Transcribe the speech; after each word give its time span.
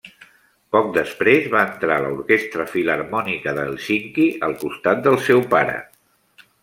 Poc 0.75 0.87
després 0.93 1.49
va 1.55 1.59
entrar 1.73 1.97
a 2.01 2.03
l'Orquestra 2.05 2.65
Filharmònica 2.71 3.53
de 3.59 3.67
Hèlsinki 3.67 4.27
al 4.49 4.57
costat 4.65 5.05
del 5.09 5.19
seu 5.27 5.45
pare. 5.53 5.77